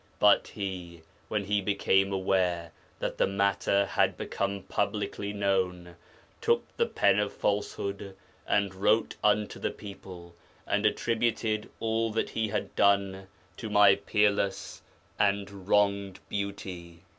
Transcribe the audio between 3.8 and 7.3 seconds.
had become publicly known, took the pen